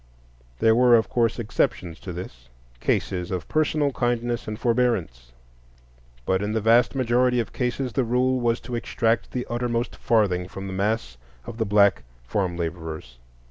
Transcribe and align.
There 0.57 0.73
were, 0.73 0.95
of 0.95 1.09
course, 1.09 1.37
exceptions 1.37 1.99
to 1.99 2.11
this,—cases 2.11 3.29
of 3.29 3.47
personal 3.47 3.91
kindness 3.91 4.47
and 4.47 4.57
forbearance; 4.59 5.31
but 6.25 6.41
in 6.41 6.53
the 6.53 6.59
vast 6.59 6.95
majority 6.95 7.39
of 7.39 7.53
cases 7.53 7.93
the 7.93 8.03
rule 8.03 8.39
was 8.39 8.59
to 8.61 8.73
extract 8.73 9.29
the 9.29 9.45
uttermost 9.47 9.95
farthing 9.95 10.47
from 10.47 10.65
the 10.65 10.73
mass 10.73 11.17
of 11.45 11.59
the 11.59 11.65
black 11.67 12.01
farm 12.23 12.57
laborers. 12.57 13.19